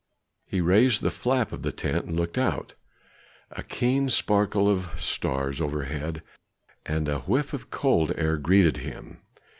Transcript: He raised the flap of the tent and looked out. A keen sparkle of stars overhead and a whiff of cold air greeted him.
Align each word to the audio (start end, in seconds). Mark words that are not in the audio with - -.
He 0.47 0.61
raised 0.61 1.03
the 1.03 1.11
flap 1.11 1.51
of 1.51 1.61
the 1.61 1.71
tent 1.71 2.05
and 2.05 2.15
looked 2.15 2.39
out. 2.39 2.73
A 3.51 3.61
keen 3.61 4.09
sparkle 4.09 4.67
of 4.67 4.87
stars 4.99 5.61
overhead 5.61 6.23
and 6.87 7.07
a 7.07 7.19
whiff 7.19 7.53
of 7.53 7.69
cold 7.69 8.11
air 8.17 8.37
greeted 8.37 8.77
him. 8.77 9.19